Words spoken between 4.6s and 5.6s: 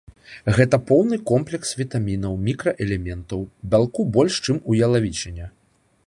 у ялавічыне.